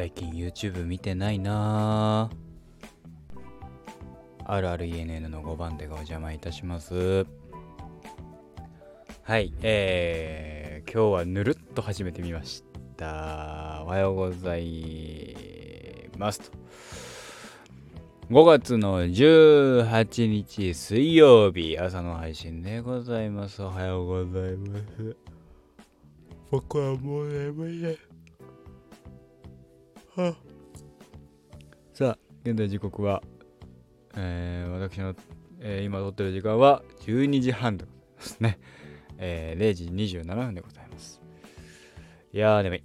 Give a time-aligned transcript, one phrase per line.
[0.00, 2.30] 最近 YouTube 見てないな。
[4.46, 7.26] あるある ENN の5番手がお邪魔いたします。
[9.22, 12.64] はいえー、今日はぬるっと始めてみまし
[12.96, 13.82] た。
[13.84, 15.36] おはようござい
[16.16, 16.58] ますと。
[18.30, 23.62] 5月の18日水曜日朝の配信でございます。
[23.62, 25.16] おはようございます。
[26.50, 27.80] 僕はもう眠い。
[27.80, 28.09] です
[31.92, 33.22] さあ現在時刻は、
[34.16, 35.14] えー、私の、
[35.60, 38.58] えー、今撮ってる時間は12時半でございますね、
[39.18, 39.84] えー、0時
[40.18, 41.20] 27分でございます。
[42.32, 42.82] いやー眠いい。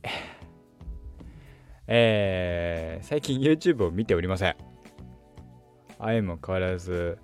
[1.87, 4.55] えー、最近 YouTube を見ておりません。
[5.97, 7.17] あいも変わらず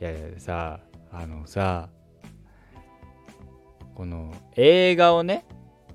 [0.00, 0.78] いやいやさ
[1.10, 1.88] あのさ
[3.96, 5.44] この映画をね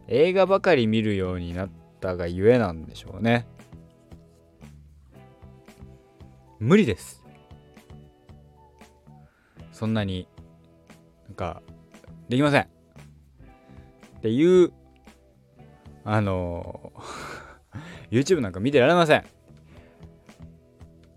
[0.09, 3.47] 映画ばかり見るようになってたがゆえなんでしょうね。
[6.59, 7.23] 無理です。
[9.71, 10.27] そんなに
[11.27, 11.61] なんか
[12.29, 12.61] できません。
[12.61, 12.67] っ
[14.21, 14.71] ていう
[16.03, 16.91] あの
[18.09, 19.23] YouTube なんか見てられません。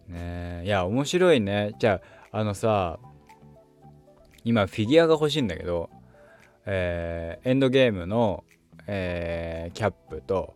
[0.09, 1.75] ねいや面白いね。
[1.79, 2.01] じゃ
[2.33, 2.99] ああのさ
[4.45, 5.91] 今フィギュアが欲しいんだけど
[6.67, 8.45] えー、エンドゲームの、
[8.87, 10.55] えー、キャップと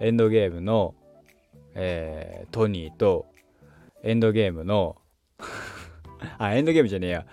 [0.00, 0.94] エンドゲームの、
[1.74, 3.26] えー、トニーと
[4.02, 4.96] エンドゲームの
[6.38, 7.26] あ、エンドゲームじゃねえや。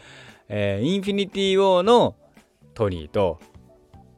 [0.50, 2.16] えー、インフィニティ・ウォーの
[2.74, 3.40] トニーと、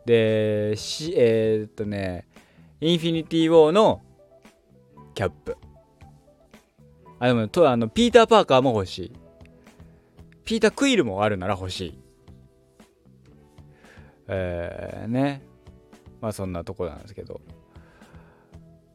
[0.06, 2.28] で、し、えー、っとね、
[2.82, 4.02] インフィニティ・ウォーの
[5.14, 5.58] キャップ。
[7.20, 9.14] あ、でも、と、あの、ピーター・パーカーも欲しい。
[10.44, 12.00] ピーター・クイルもあるなら欲しい。
[14.28, 15.44] えー、ね。
[16.22, 17.42] まあ、そんなとこなんですけど。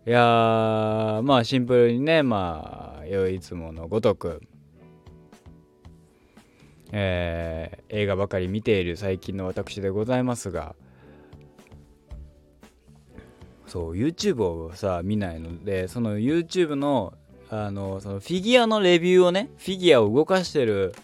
[0.07, 4.43] いやー、まあ、シンプルにね、まあ、いつものごとく、
[6.93, 10.77] えー、映画ばかり見ている最近の私でございますが
[13.67, 17.15] そう YouTube をさ見ないのでその YouTube の
[17.51, 20.95] あのそのフィギュアのレビューをねフィギュアを動かしてる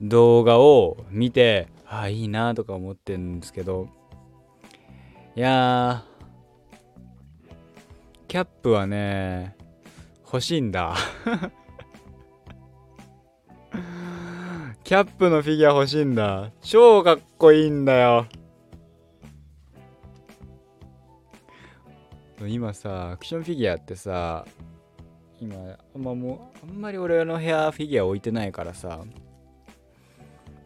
[0.00, 3.88] 動画を見てああいいなとか思ってるんですけど
[5.36, 6.04] いや
[8.34, 9.56] キャップはね
[10.24, 10.96] 欲しいんだ。
[14.82, 16.50] キャップのフィギュア欲しいんだ。
[16.60, 18.26] 超かっこいいんだよ。
[22.40, 24.44] 今さアクションフィギュアってさ
[25.40, 29.04] 今あんまもうあんまり俺の部屋フィギュア置いてないからさ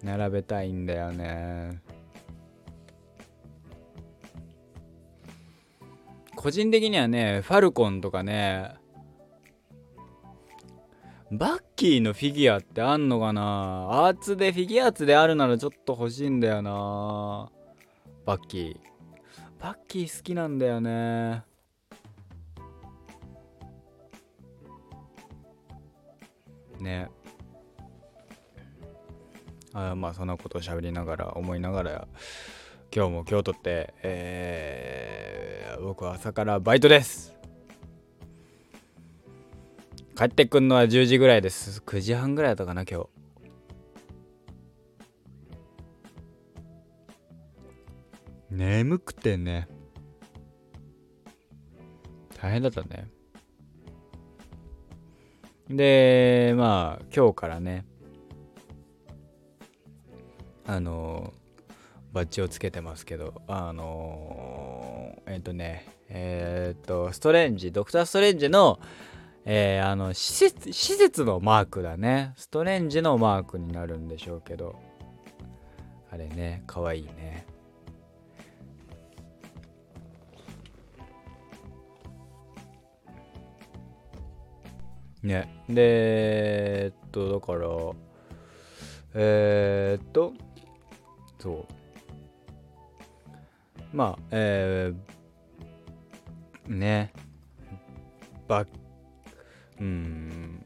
[0.02, 1.82] 並べたいんだよね。
[6.41, 8.76] 個人的にはねファルコンとかね
[11.32, 13.88] バッキーのフィギュアってあんのかな？
[14.06, 17.50] アーツでフィギュアーツであるならちょっと欲しいんだよな。
[18.25, 18.77] バッキー。
[19.60, 21.43] バッキー好きなんだよね。
[26.78, 27.10] ね。
[29.75, 32.09] あまあそんなことを喋りながら思いながら
[32.94, 34.97] 今日も今日とって、えー、
[35.81, 37.34] 僕は朝からバイトです。
[40.16, 41.81] 帰ってくんのは10時ぐらいです。
[41.87, 43.09] 9時半ぐらいだったかな今日。
[48.50, 49.69] 眠くてね。
[52.41, 53.09] 大変だったね。
[55.69, 57.84] でまあ今日からね。
[60.66, 61.33] あの
[62.12, 68.80] バッジをつけてますけどあのえっ、ー、とねえっ、とストレンジドクター・ストレンジの
[69.50, 72.34] えー、あの施設施設のマークだね。
[72.36, 74.76] ストレンジのマークになるんでしょうけど。
[76.10, 77.47] あれねかわいいね。
[85.22, 87.68] ねでえっとだから
[89.15, 90.34] えー、っと
[91.38, 91.78] そう。
[94.30, 97.13] えー、ね。
[98.47, 98.69] バッ
[99.80, 100.65] うん。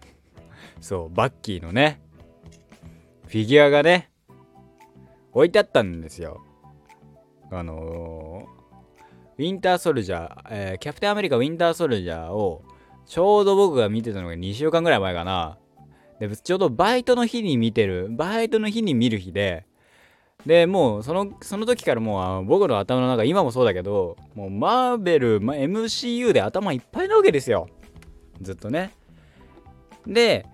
[0.80, 2.00] そうバッキーのね。
[3.26, 4.10] フィギュアがね。
[5.32, 6.42] 置いてあったんですよ。
[7.50, 12.62] あのー、ウィンターソルジャー、えー、キャプテンアメリカウィンターソルジャーを
[13.06, 15.58] ちょうど僕が見てたのが2週間ぐらい前かな。
[16.18, 19.66] でちょうどバイトの日に見てるバイトの日に見る日で
[20.46, 27.68] でもうそのその時からもう僕の頭の中今もそうだけどもうマーベル、ま、MCU で頭いっぱいなわけですよ。
[28.40, 28.92] ずっとね。
[30.06, 30.46] で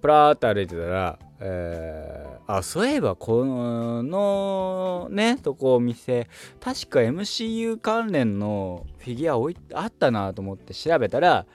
[0.00, 6.28] プラーって歩いてたら、えー、あそういえばこのねとこお店
[6.60, 11.46] 確か MCU 関連のフィギュア置いあったなと思って調べたら、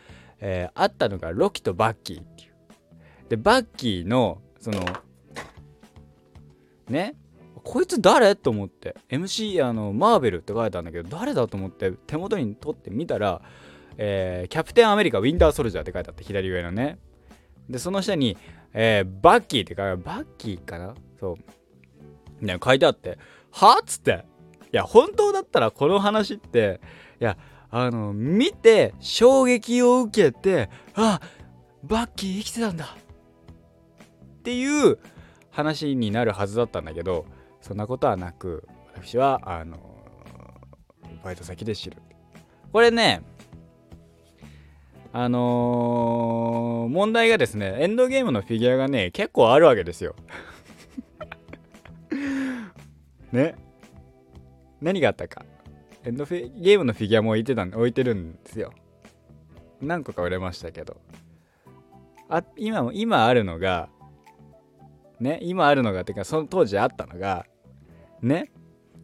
[0.42, 2.56] えー、あったのがロキとバッキーっていう。
[3.30, 4.82] でバッキーのその
[6.90, 7.16] ね
[7.66, 8.36] こいつ誰？
[8.36, 8.96] と思って。
[9.10, 13.42] MC あのマーベルって書いてあるんだけど誰だと思って手元に取ってみたら、
[13.98, 17.00] えー、キャプテンアメリカウィンターソルジャーって書いてあって左上のね。
[17.68, 18.38] でその下に、
[18.72, 20.94] えー、バッキーって書いてバッキーかな？
[21.20, 21.38] そ
[22.42, 22.46] う。
[22.46, 23.18] ね書いてあって
[23.52, 24.26] はっつって。
[24.72, 26.80] いや本当だったらこの話って
[27.20, 27.38] いや
[27.72, 31.20] あの見て衝撃を受けてあ
[31.84, 32.96] バッキー生きてたんだ。
[32.96, 35.00] っていう
[35.50, 37.26] 話になるはずだったんだけど
[37.66, 39.80] そんなことはなく私はあの
[41.24, 41.98] バイト先で知る。
[42.72, 43.24] これね
[45.12, 50.16] あのー、問題がですねエンドゲームのフィギュアがね結構あるわけですよ。
[53.34, 53.56] ね。
[54.80, 55.44] 何があったか。
[56.04, 58.74] エンドフィゲームのフィギュアも置いてた置いてるんですよ。
[59.82, 60.98] 何個か売れましたけど。
[62.30, 63.90] あ今今あるのが
[65.20, 67.48] ね今あるのがっていうかその当時あったのが
[68.22, 68.52] ね。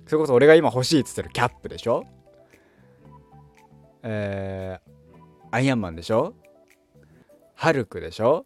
[0.08, 2.06] それこそ俺が今欲しいっつってるキャップでしょ？
[4.04, 6.34] えー、アイアンマンでしょ？
[7.56, 8.46] ハルクでしょ？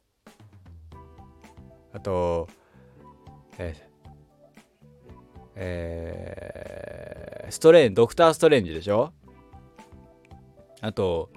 [1.93, 2.47] あと
[3.57, 3.83] えー、
[5.55, 9.13] えー、ストレンドクター・ストレンジでしょ？
[10.81, 11.29] あと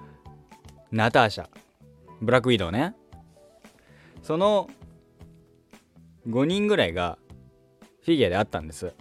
[0.91, 1.47] ナターシャ
[2.21, 2.93] ブラックウィドウね。
[4.21, 4.69] その
[6.27, 7.17] 5人ぐらいが
[8.03, 8.93] フィギュアであったんです。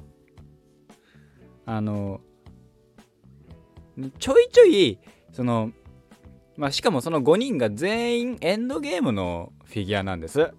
[1.70, 2.22] あの
[4.18, 4.98] ちょいちょい
[5.32, 5.70] その
[6.56, 10.50] まあしかもその5人が全員エンドゲームのフィギュアなんです。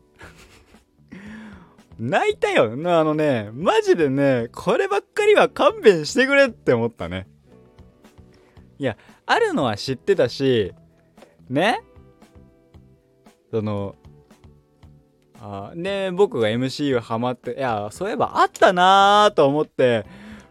[1.98, 2.74] 泣いたよ。
[2.74, 7.28] あのねマジでねこればっかりは勘弁してくれって思ったね。
[8.78, 8.96] いや
[9.26, 10.76] あるのは知ってたし
[11.50, 11.82] ね？
[13.50, 13.96] その
[15.42, 20.06] あで僕が MCU ハマっていやそういえばあったなーと思って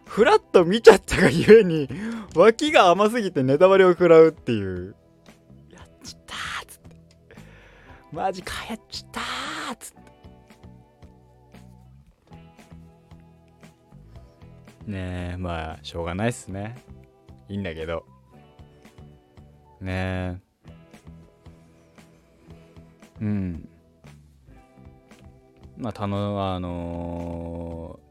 [0.09, 1.87] フラッと見ちゃったがゆえに
[2.35, 4.95] 脇が甘すぎてネタバレを食らうっていう。
[5.69, 7.35] やっちったーっつって。
[8.11, 9.99] マジかやっちったーっつって。
[14.87, 16.75] ねえまあしょうがないっすね。
[17.47, 18.03] いいんだけど。
[19.79, 20.49] ねえ。
[23.21, 23.69] うん。
[25.77, 28.08] まあ、たの、あのー、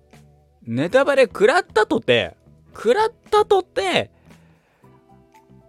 [0.69, 2.37] ネタバレ食らったとて、
[2.75, 4.11] 食らったとて、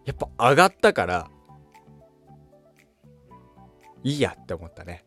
[0.04, 1.32] やっぱ上がったから、
[4.04, 5.06] いいやって思ったね。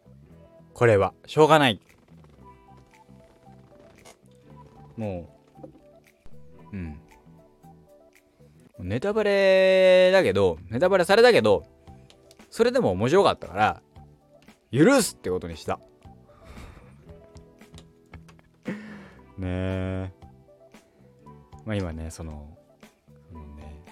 [0.72, 1.12] これは。
[1.26, 1.78] しょうがない。
[4.96, 5.28] も
[6.72, 6.98] う、うん。
[8.78, 11.66] ネタバレだけど、ネタバレされたけど、
[12.48, 13.82] それでも面白かったから、
[14.72, 15.80] 許すってことにした。
[19.42, 20.12] ね。
[21.64, 22.56] まあ今ねその
[23.30, 23.82] そのね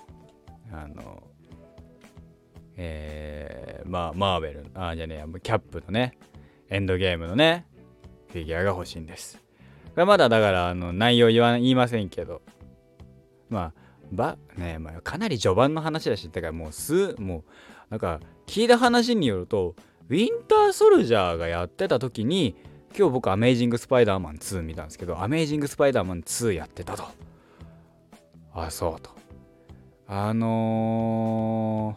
[0.73, 1.23] あの
[2.77, 6.17] えー、まあマーベルあじゃねえキャップのね
[6.69, 7.67] エンドゲームのね
[8.29, 9.37] フィギュアが欲しいんです。
[9.37, 12.43] これまだだからあの内容言わ言いませんけど。
[13.51, 13.81] まあ
[14.13, 17.45] ばねまあかなり序盤の話だしだからもうすもう
[17.91, 19.75] なんか聞いた話によると
[20.09, 22.57] ウィンターソルジャーがやってた時に
[22.97, 27.05] 今日僕アメイジング・スパイダーマン2見たんですけどアメイジング・スパイダーマン2やってたと。
[28.53, 29.11] あそうと。
[30.09, 31.97] あの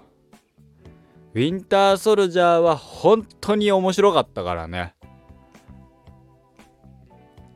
[1.33, 4.93] ー、ウィンター・ソルジャーは本当に面白かったからね。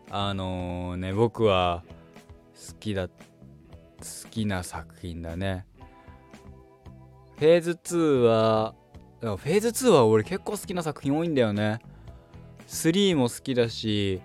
[0.10, 1.84] あのー、ね僕は
[2.56, 3.14] 好きだ好
[4.32, 5.68] きな作品だね。
[7.38, 8.74] フェーズ2は
[9.22, 11.80] フェーズ2は俺結構好きな作品多いんだよね。
[12.68, 14.22] 3も好きだし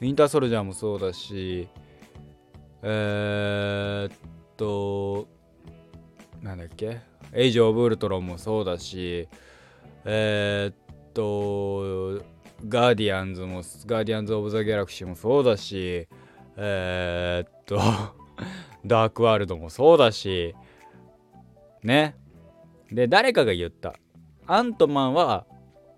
[0.00, 1.68] ウィンターソルジャーもそうだし
[2.82, 4.16] えー、っ
[4.56, 5.28] と
[6.40, 7.00] なんだっけ？
[7.32, 9.28] エイジ・オブ・ウルトロンもそうだし
[10.04, 10.74] えー、っ
[11.14, 12.24] と
[12.68, 16.08] ガーディアンズもガーディアンズ・オブ・ザ・ギャラクシーもそうだし
[16.56, 17.78] えー、っと
[18.84, 20.54] ダークワールドもそうだし
[21.82, 22.16] ね？
[22.90, 23.94] で誰かが言った。
[24.46, 25.46] アントマンは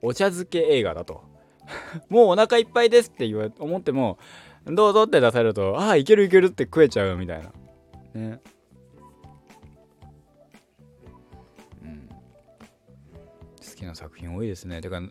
[0.03, 1.23] お茶漬け映画だと。
[2.09, 4.19] もうお腹いっぱいですって言わ思っても
[4.67, 7.53] どうぞって出されるとああいけるいけるって食えちゃうみたいな。
[8.15, 8.41] ね。
[11.83, 12.09] うん。
[12.09, 14.81] 好きな作品多いですね。
[14.81, 15.11] てかあの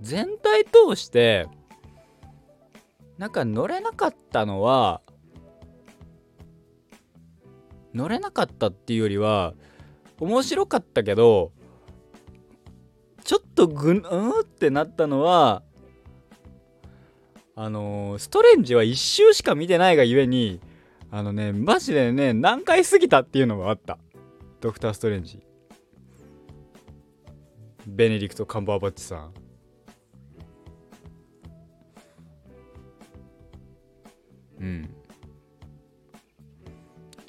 [0.00, 1.46] 全体通して
[3.18, 5.02] なんか乗れなかったのは
[7.92, 9.54] 乗れなかったっていうよりは
[10.20, 11.52] 面白かったけど
[13.24, 15.62] ちょっとぐんうんってなったのは
[17.54, 20.60] あのー、ストレンジは1周しか見てないがゆえに
[21.10, 23.98] あのねマジでね何回過ぎたっていうのがあった。
[24.60, 25.42] ドクター・ストレンジ。
[27.86, 29.34] ベネディクト・カンバーバッチさん。
[34.60, 34.94] うん。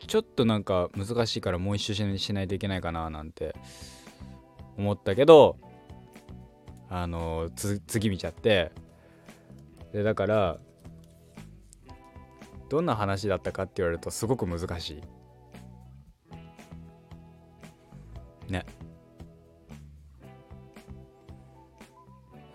[0.07, 3.55] ちょっとなんか難しいからもう一周しないといけないかななんて
[4.77, 5.55] 思ったけど
[6.93, 8.71] あの次見ちゃって。
[9.93, 10.57] でだから
[12.69, 15.01] どんな話だったかって言われるとすごく難し
[18.47, 18.51] い。
[18.51, 18.65] ね。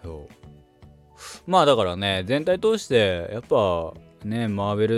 [0.03, 1.51] そう。
[1.51, 4.89] まあだからね全体通してやっぱねマーベ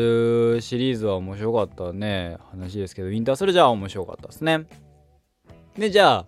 [0.54, 4.66] ルシリーズは面白かったね話ですけどウィンターソルジャーは面白かったですね。
[5.76, 6.26] でじゃあ、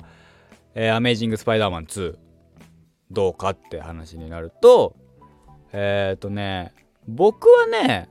[0.74, 1.70] えー、アメージング・スパイダー。
[1.70, 2.29] マン2
[3.10, 4.94] どうかって話になると
[5.72, 6.74] えっ、ー、とね
[7.08, 8.08] 僕はね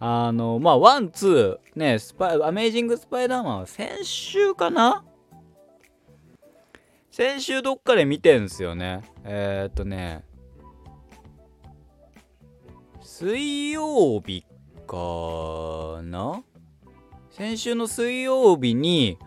[0.00, 5.04] あのまあワンツーねスパイアメージング・スパイダーマンは先週かな？
[7.10, 9.02] 先週どっかで見てんすよね。
[9.24, 10.24] えっ、ー、とね
[13.00, 14.44] 水曜日
[14.86, 16.42] かな？
[17.30, 19.18] 先週の水曜日に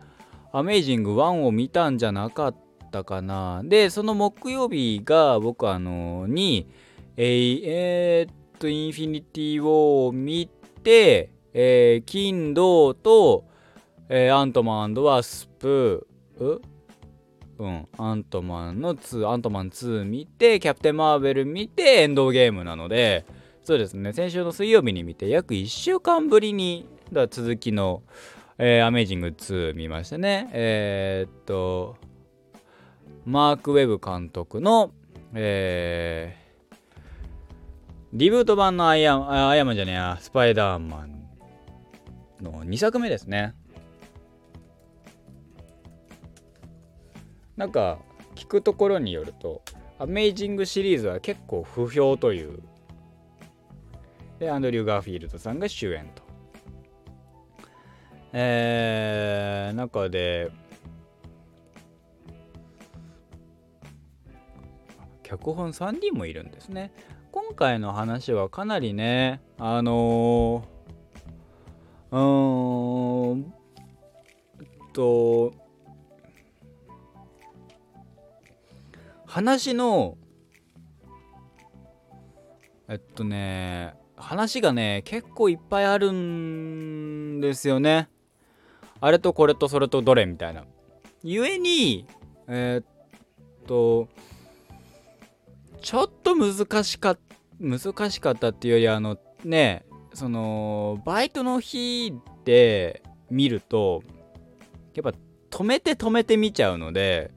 [0.57, 2.55] アメイジング1を見たんじゃなかっ
[2.91, 3.61] たかな。
[3.65, 6.67] でその木曜日が僕あのに
[7.17, 10.49] えー、えー、っとインフィニティ・ウォーを見
[10.83, 13.45] て、えー、金銅と、
[14.09, 16.07] えー、アントマンワスプ
[16.39, 16.61] う？
[17.63, 23.25] ん、アントマンの2、アントマン2見て、キャプテン・マーベル見て、エンドゲームなので、
[23.63, 24.11] そうですね。
[24.11, 28.03] 先週の水曜日に見て約1週間ぶりにだ続きの、
[28.57, 30.49] えー、アメージング2見ましたね。
[30.53, 31.97] えー、っと
[33.25, 34.91] マーク・ウェブ監督の、
[35.33, 36.75] えー、
[38.13, 41.27] リブート版のアイアンアイアンマンじゃねえやスパイダーマン
[42.41, 43.55] の2作目ですね。
[47.57, 47.99] なんか
[48.35, 49.63] 聞くところによると
[49.97, 52.61] アメイジングシリーズは結構不評という。
[54.39, 56.24] でアンドリュー・ガーフィールドさんが主演と。
[58.37, 60.51] えー、中で
[65.23, 66.91] 脚本3人もいるんですね。
[67.31, 73.53] 今回の話はかなりねあのー、うん
[74.91, 75.53] と
[79.25, 80.17] 話の
[82.89, 88.09] えっとね話がね結構いっぱいあるんですよね
[89.05, 90.63] あれとこれとそれとどれみたいな。
[91.23, 92.07] ゆえに
[92.47, 92.85] えー、っ
[93.67, 94.07] と
[95.79, 97.21] ちょっと難しかった
[97.59, 99.85] 難しかったっていうよりあのね
[100.15, 102.13] そのバイトの日
[102.45, 104.01] で見ると
[104.95, 105.17] やっぱ
[105.51, 107.31] 止めて止めて見ちゃうので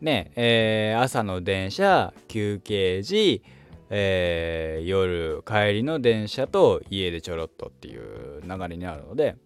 [0.00, 3.44] ねえー、朝の電車休憩時
[3.88, 9.36] えー、夜帰りの電車と家でちょろっとっていう流れになるので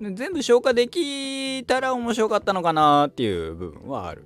[0.00, 4.24] 全部消化できたら面白かったのかなっていう部分はある。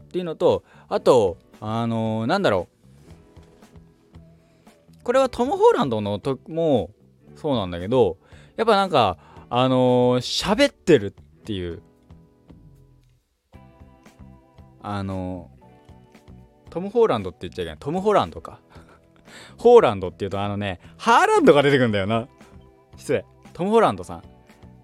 [0.00, 2.72] っていうのとあとあのー、なんだろう。
[5.02, 6.90] これはトム・ホーランドの時も
[7.34, 8.18] そうなんだけど
[8.56, 9.18] やっぱなんか
[9.50, 11.10] あのー、喋ってるっ
[11.44, 11.82] ていう。
[14.84, 15.50] あの
[16.70, 17.78] トム・ホーランドって言っちゃいけない。
[17.78, 18.60] トム・ホランドか。
[19.56, 22.28] ホーランドっていうとあのねハーランドが出てくるんだよな。
[22.96, 23.24] 失礼。
[23.52, 24.31] トム・ホランドさん。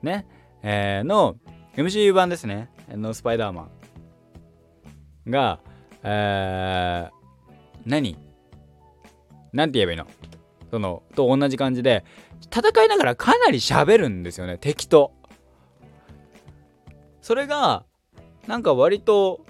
[0.02, 0.26] ね。
[0.62, 1.36] えー、の
[1.76, 2.70] MCU 版ですね。
[2.88, 3.62] のスパイダーマ
[5.26, 5.30] ン。
[5.30, 5.60] が
[6.02, 8.16] えー、何？
[9.52, 10.06] 何て言えばいいの？
[10.70, 12.04] そのと同じ感じで
[12.44, 14.58] 戦いながらかなり喋るんですよね。
[14.58, 15.12] 敵と。
[17.20, 17.84] それが
[18.46, 19.44] なんか割と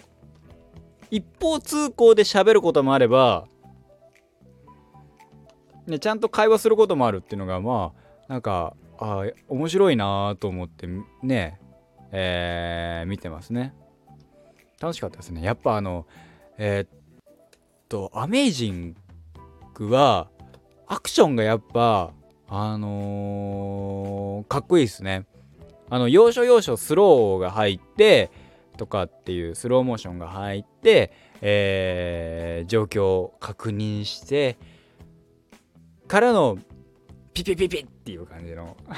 [1.10, 3.46] 一方通行で喋ることもあれば、
[5.86, 7.92] ね、ちゃんと会話することもあるっていうのがま
[8.28, 10.88] あなんかあ面白いなと思って
[11.22, 11.60] ね
[12.10, 13.74] えー、見てますね。
[14.80, 16.06] 楽しかったですねやっぱあの
[16.56, 16.88] えー、っ
[17.88, 18.96] とアメイジン
[19.74, 20.28] グは
[20.86, 22.12] アクションがやっぱ
[22.48, 25.26] あのー、かっこいいですね
[25.90, 28.30] あの要所要所スローが入って
[28.76, 34.56] とかっていうスローモーションが入って、えー、状況を確認して
[36.06, 36.58] からの
[37.44, 38.76] ピピピピっていう感じの。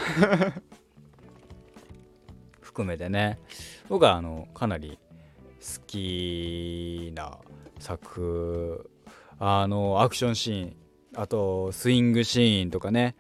[2.61, 3.39] 含めてね。
[3.89, 4.99] 僕はあのかなり
[5.59, 7.39] 好きな
[7.79, 8.91] 作
[9.39, 10.77] あのアクションシーン
[11.17, 13.17] あとスイングシーンとかね。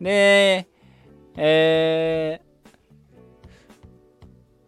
[0.00, 0.68] で
[1.36, 2.40] え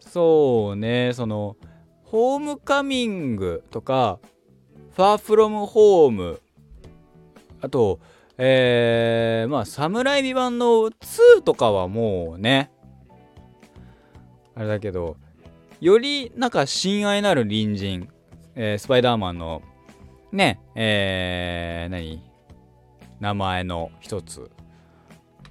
[0.00, 1.12] ー、そうね。
[1.12, 1.56] その
[2.04, 4.20] ホームカミングとか
[4.92, 6.40] ファーフロムホーム。
[7.60, 8.00] あと
[8.38, 12.70] えー、まあサムライビ版の2とかはもうね
[14.54, 15.16] あれだけど
[15.80, 18.08] よりなんか親愛なる隣人、
[18.54, 19.62] えー、スパイダーマンの
[20.32, 22.22] ねえー、何
[23.20, 24.50] 名前の一つ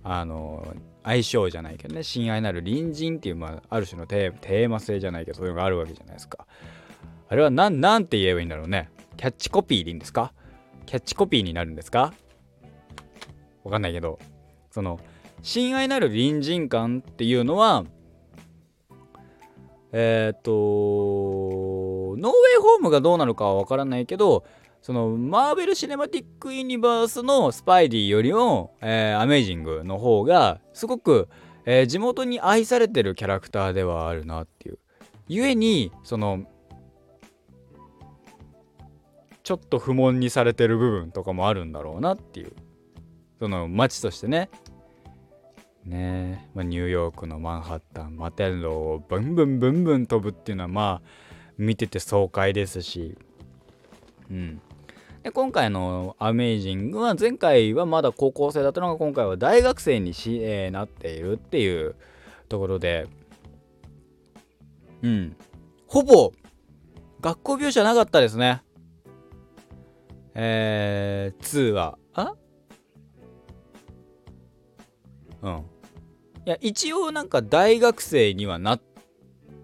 [0.04, 6.46] あの相性じゃないけどね親愛なる隣人っていう、まあ、ある種のテーマ性じゃないけどそういうのがあるわけじゃないですか。
[7.28, 8.90] あれは何なんて言えばいいんだろうね。
[9.18, 10.34] キャッチコピーでいいんですか？
[10.86, 12.14] キャッチコピーになるんですか？
[13.66, 14.20] わかんないけど
[14.72, 15.00] その
[15.42, 17.84] 親愛なる隣人感っていうのは
[19.92, 24.46] えっ、とノーウェイホームがどうなるかは分からないけど
[24.82, 31.28] そのマーベル・シネマティック・ユニバースのスパイディよりも、えー、アメイジングの方がすごく、
[31.66, 34.78] えー、地元に愛されてるキャラクターではあるなっていう。
[35.28, 36.46] 故にその
[39.44, 42.54] ちょっと不問にされてる部分とかもあるんだろうなっていう。
[43.40, 44.50] その街としてね。
[45.86, 46.50] ね。
[46.54, 51.10] まあ、ニューヨークのマンハッタンマテンロをブンブンブンブン飛ぶっていうのはまあ
[51.58, 53.18] 見てて爽快ですし。
[54.30, 54.62] うん。
[55.24, 61.96] で今回の「アメイジング」は前回はまだ高校生だったのが今回は大学生にし、えー、なっているっていう
[62.48, 63.08] ところで。
[65.02, 65.36] うん。
[65.88, 66.32] ほぼ
[67.22, 68.62] 学校描写なかったですね。
[70.36, 72.36] えー、2はあ？
[75.46, 75.54] うん。
[76.46, 78.82] いや一応なんか大学生にはなっ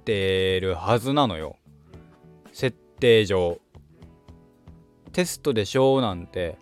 [0.05, 1.57] てるはずなのよ。
[2.53, 3.59] 設定上。
[5.11, 6.57] テストでしょうなんて。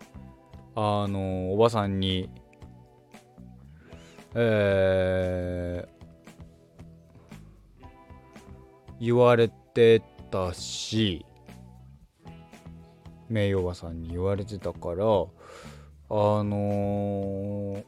[0.76, 2.30] あのおばさんに。
[4.36, 7.86] えー、
[9.02, 10.02] 言われて
[10.32, 11.26] たし。
[13.28, 15.04] 名誉おばさんに言われてたから。
[16.12, 17.84] あのー、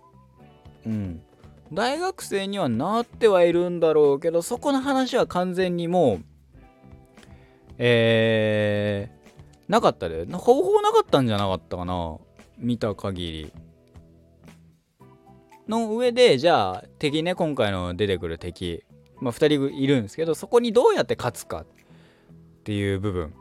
[0.86, 1.22] うん。
[1.74, 6.24] 大学生にはなってはいるんだろうけどそこの話は完全にもう
[7.78, 10.26] えー、なかったで。
[10.26, 12.18] ほぼほぼなかったんじゃなかったかな。
[12.60, 13.54] 見た限り。
[15.68, 18.84] の上でじゃあ敵ね今回の出てくる敵。
[19.20, 21.66] まあ2人いるんですけどそこにどうやって勝つかっ
[22.64, 23.34] ていう部分。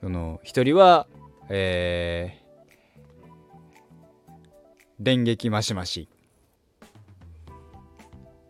[0.00, 1.06] その1人は
[1.50, 4.30] えー、
[4.98, 6.08] 電撃マシマシ。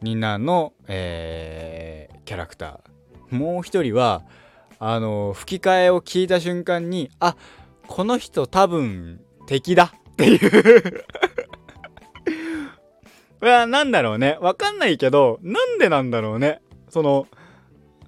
[0.02, 3.36] みんなの、えー、キャラクター。
[3.36, 4.22] もう一人は
[4.78, 7.36] あの吹き替えを聞いた瞬間にあ
[7.86, 9.94] この人多分敵だ。
[10.12, 11.04] っていう。
[13.42, 14.38] いやなんだろうね。
[14.40, 16.60] わかんないけどなんでなんだろうね。
[16.88, 17.26] その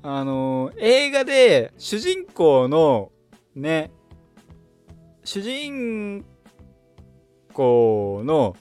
[0.02, 3.10] あの映画で主人公の
[3.54, 3.90] ね
[5.24, 6.24] 主人
[7.52, 8.56] 公の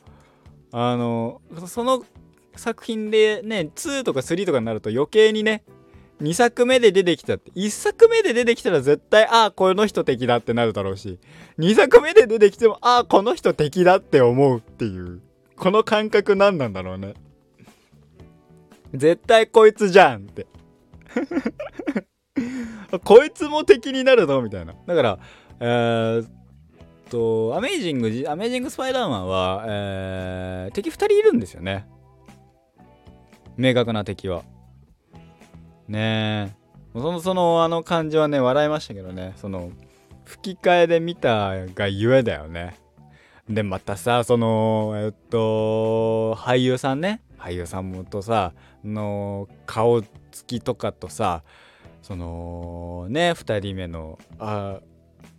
[0.71, 2.03] あのその
[2.55, 5.63] 作品でね2とか3とかになると余計にね
[6.21, 11.19] 2作目で出てきたって1作目で出てきたら絶対ああこの人敵だってなるだろうし
[11.59, 15.21] 2作目で出てきてもああこの人敵だって思うっていう
[15.55, 17.13] この感覚何なんだろうね。
[18.93, 20.45] 絶対こいつじゃんって。
[23.03, 24.75] こいつも敵になるのみたいな。
[24.85, 25.19] だから
[25.59, 26.29] えー、っ
[27.09, 31.87] とアメイジングアメイジングスパイダーマンは、えー、敵2人いるんですよね。
[33.57, 34.43] 明確な敵は。
[35.87, 36.63] ねえ。
[36.93, 39.33] そのそのあの感じはね笑いましたけどね。
[39.35, 39.71] その
[40.25, 42.77] 吹き替えで見たがゆえだよね。
[43.49, 47.21] でまたさそのえっと俳優さんね。
[47.37, 51.43] 俳優さんもとさの顔つきとかとさ
[52.01, 54.79] そのね2人目のあ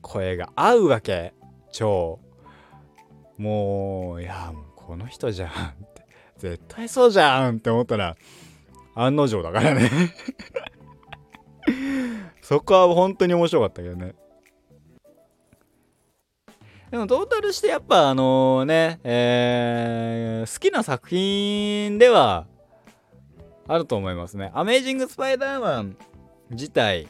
[0.03, 1.35] 声が合うわけ。
[1.73, 2.21] 超。
[3.39, 5.51] もういやこの人じゃん。
[5.51, 5.53] っ
[6.39, 8.17] 絶対そうじゃんって思ったら
[8.95, 9.91] 案の定だからね
[12.43, 14.15] そこは本当に面白かったけどね
[16.91, 22.47] でもトータルしてやっぱあのね、えー、好きな作品では
[23.67, 24.53] あると思いますね。
[24.55, 25.97] アメイジング・スパイダーマン
[26.51, 27.09] 自体、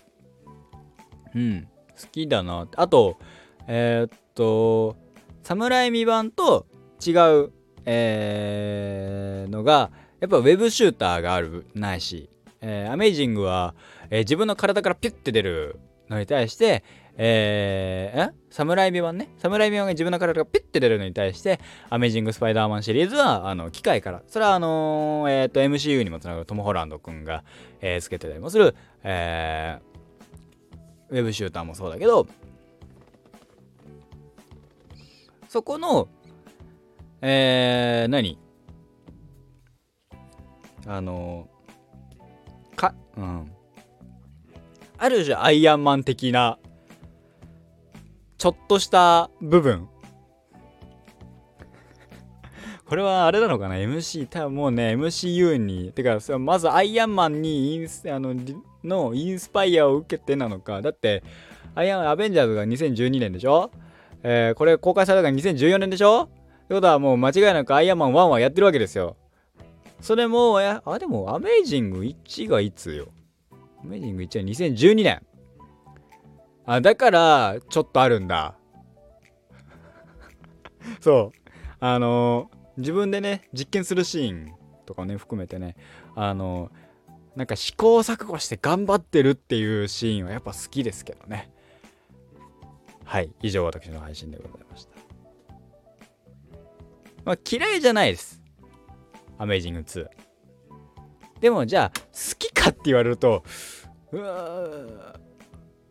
[1.34, 1.68] うん、
[2.00, 2.66] 好きだな。
[2.76, 3.18] あと、
[3.66, 4.96] えー、っと、
[5.42, 6.66] サムライミ版と
[7.04, 7.52] 違う、
[7.86, 13.74] えー、のが、やっぱウェブシューターがある、ないし、えー、アメイジングは、
[14.10, 16.82] えー、自分の体からピュッて出るのに対して、
[17.16, 18.34] えー、え？
[18.50, 19.28] 侍美版ね？
[19.38, 27.44] 侍美版が自分の体がピュッて出るのに対して、アメージング・スパイダーマンシリーズは、あの、機械から、それはあのー、えっ、ー、と、MCU にもつながるトム・ホランド君が、
[27.80, 32.26] えー、つけてたりもする、えー、ウェブシューターもそうだけど、
[35.48, 36.08] そこの、
[37.26, 38.38] えー、何？
[40.86, 41.48] あの
[42.76, 43.50] か、うん。
[44.98, 46.58] ある種アイアンマン的な
[48.36, 49.88] ちょっとした部分
[52.84, 58.34] これはあれなのかな ?MC、多分もうね、MCU に、てか、まずアイアンマンにインスあの
[58.84, 60.82] のインスパイアを受けてなのか。
[60.82, 61.22] だって、
[61.74, 63.70] アイアン、アベンジャーズが2012年でしょ？
[64.22, 66.28] えー、これ公開されたのが2014年でしょ？
[66.64, 69.16] ってことはもう間違いなくアイアンマン1はやってるわけですよ。
[70.00, 73.08] それも、あ、でもアメイジング1がいつよ？
[73.82, 75.22] アメイジング1は2012年。
[76.66, 78.56] あ、だから、ちょっとあるんだ。
[81.00, 81.50] そう。
[81.80, 84.54] あのー、自分でね、実験するシーン
[84.86, 85.76] とかね、含めてね、
[86.14, 91.50] あのー、なんか試行錯誤して頑張ってるっていうシーンはやっぱ好きですけどね。
[93.04, 93.30] はい。
[93.42, 94.93] 以上私の配信でございました。
[97.24, 98.42] まあ嫌いじゃないです。
[99.38, 100.06] アメイジング2。
[101.40, 103.44] でもじゃあ好きかって言われると、
[104.12, 105.14] うわ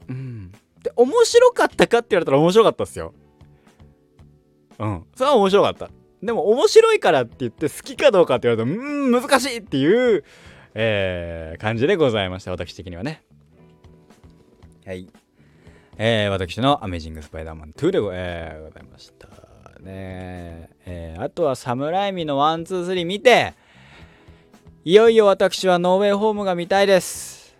[0.09, 0.51] うん。
[0.81, 3.13] で、面白かったかって言われたら面白かったっすよ。
[4.79, 5.05] うん。
[5.15, 5.89] それは面白かった。
[6.21, 10.23] でも面白いからって言って好きかどうかって言われると、うん、難しいっていう、
[10.73, 12.51] えー、感じでございました。
[12.51, 13.23] 私的にはね。
[14.85, 15.07] はい。
[15.97, 19.52] えー、私のアメージング・スパイダーマン2でご,、えー、ございました。
[19.83, 23.53] ねえー、あとはサムライミのワンツースリー見て、
[24.85, 27.55] いよいよ私はノーウェイホームが見たいです。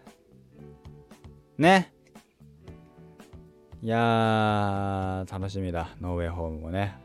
[1.58, 1.94] ね。
[3.82, 5.90] いやー、楽しみだ。
[6.00, 6.96] ノーウェイホームもね。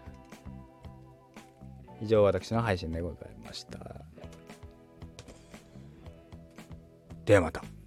[2.01, 3.79] 以上、私の配信でございました。
[7.25, 7.78] ではまた。